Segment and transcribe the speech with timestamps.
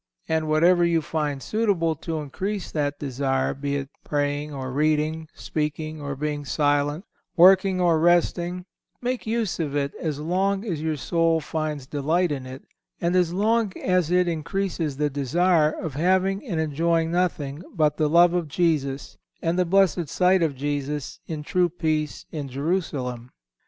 [0.27, 6.01] And whatever you find suitable to increase that desire, be it praying or reading, speaking
[6.01, 7.05] or being silent,
[7.37, 8.65] working or resting,
[8.99, 12.63] make use of it as long as your soul finds delight in it,
[12.99, 18.09] and as long as it increases the desire of having and enjoying nothing but the
[18.09, 23.29] love of Jesus and the blessed sight of Jesus in true peace in Jerusalem.